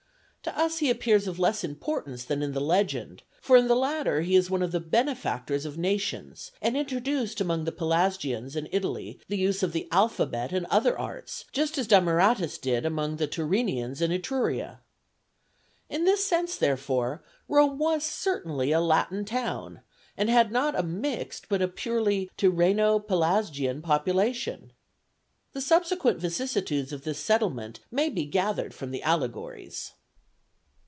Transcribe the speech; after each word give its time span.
To 0.43 0.57
us 0.59 0.79
he 0.79 0.89
appears 0.89 1.27
of 1.27 1.37
less 1.37 1.63
importance 1.63 2.25
than 2.25 2.41
in 2.41 2.53
the 2.53 2.59
legend, 2.59 3.21
for 3.39 3.55
in 3.57 3.67
the 3.67 3.75
latter 3.75 4.21
he 4.21 4.35
is 4.35 4.49
one 4.49 4.63
of 4.63 4.71
the 4.71 4.79
benefactors 4.79 5.67
of 5.67 5.77
nations, 5.77 6.51
and 6.63 6.75
introduced 6.75 7.39
among 7.39 7.63
the 7.65 7.71
Pelasgians 7.71 8.55
in 8.55 8.67
Italy 8.71 9.19
the 9.27 9.37
use 9.37 9.61
of 9.61 9.71
the 9.71 9.87
alphabet 9.91 10.51
and 10.51 10.65
other 10.65 10.97
arts, 10.97 11.45
just 11.51 11.77
as 11.77 11.85
Damaratus 11.87 12.57
did 12.57 12.87
among 12.87 13.17
the 13.17 13.27
Tyrrhenians 13.27 14.01
in 14.01 14.11
Etruria. 14.11 14.79
In 15.91 16.05
this 16.05 16.25
sense, 16.25 16.57
therefore, 16.57 17.23
Rome 17.47 17.77
was 17.77 18.03
certainly 18.03 18.71
a 18.71 18.81
Latin 18.81 19.25
town, 19.25 19.81
and 20.17 20.27
had 20.27 20.51
not 20.51 20.73
a 20.77 20.81
mixed 20.81 21.49
but 21.49 21.61
a 21.61 21.67
purely 21.67 22.31
Tyrrheno 22.35 22.99
Pelasgian 22.99 23.83
population. 23.83 24.73
The 25.53 25.61
subsequent 25.61 26.17
vicissitudes 26.19 26.91
of 26.91 27.03
this 27.03 27.19
settlement 27.19 27.79
may 27.91 28.09
be 28.09 28.25
gathered 28.25 28.73
from 28.73 28.89
the 28.89 29.03
allegories. 29.03 29.91